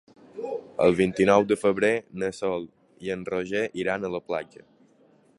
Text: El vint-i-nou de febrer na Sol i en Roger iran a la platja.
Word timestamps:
El 0.85 0.95
vint-i-nou 0.99 1.43
de 1.51 1.57
febrer 1.63 1.91
na 2.23 2.29
Sol 2.37 2.65
i 3.07 3.13
en 3.17 3.25
Roger 3.33 3.61
iran 3.83 4.07
a 4.07 4.11
la 4.15 4.23
platja. 4.31 4.65